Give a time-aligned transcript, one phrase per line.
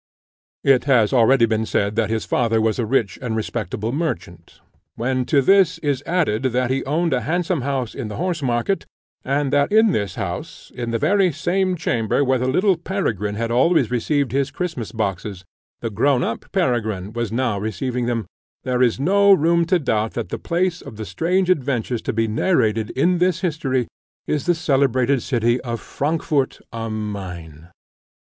[0.63, 4.59] It has been already said that his father was a rich and respectable merchant;
[4.95, 8.87] when to this is added that he owned a handsome house in the Horse market,
[9.23, 13.51] and that in this house, in the very same chamber where the little Peregrine had
[13.51, 15.45] always received his Christmas boxes,
[15.81, 18.25] the grown up Peregrine was now receiving them,
[18.63, 22.27] there is no room to doubt that the place of the strange adventures to be
[22.27, 23.87] narrated in this history
[24.25, 27.69] is the celebrated city of Frankfort on the Maine.